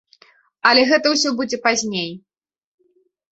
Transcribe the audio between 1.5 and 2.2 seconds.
пазней.